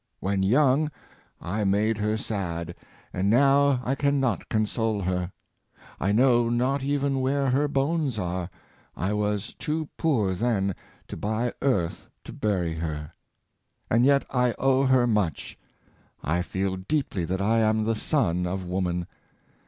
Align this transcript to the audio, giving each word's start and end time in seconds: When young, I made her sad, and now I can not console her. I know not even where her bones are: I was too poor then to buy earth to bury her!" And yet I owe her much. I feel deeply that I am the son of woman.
When 0.19 0.41
young, 0.41 0.89
I 1.39 1.63
made 1.63 1.99
her 1.99 2.17
sad, 2.17 2.73
and 3.13 3.29
now 3.29 3.79
I 3.85 3.93
can 3.93 4.19
not 4.19 4.49
console 4.49 4.99
her. 5.01 5.31
I 5.99 6.11
know 6.11 6.49
not 6.49 6.81
even 6.81 7.21
where 7.21 7.51
her 7.51 7.67
bones 7.67 8.17
are: 8.17 8.49
I 8.97 9.13
was 9.13 9.53
too 9.53 9.89
poor 9.97 10.33
then 10.33 10.73
to 11.07 11.17
buy 11.17 11.53
earth 11.61 12.09
to 12.23 12.33
bury 12.33 12.73
her!" 12.73 13.13
And 13.91 14.03
yet 14.03 14.25
I 14.31 14.55
owe 14.57 14.87
her 14.87 15.05
much. 15.05 15.55
I 16.23 16.41
feel 16.41 16.77
deeply 16.77 17.23
that 17.25 17.39
I 17.39 17.59
am 17.59 17.83
the 17.83 17.95
son 17.95 18.47
of 18.47 18.65
woman. 18.65 19.05